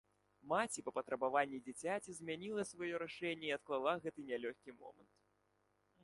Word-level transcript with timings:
Маці 0.51 0.83
па 0.85 0.91
патрабаванні 0.97 1.59
дзіцяці, 1.67 2.09
змяніла 2.19 2.63
сваё 2.71 2.95
рашэнне 3.03 3.47
і 3.51 3.53
адклала 3.57 3.91
гэты 4.07 4.21
нялёгкі 4.31 4.69
момант. 4.79 5.13